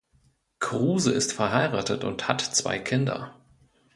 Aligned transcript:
Kruse 0.57 1.11
ist 1.11 1.31
verheiratet 1.31 2.03
und 2.03 2.27
hat 2.27 2.41
zwei 2.41 2.79
Kinder. 2.79 3.35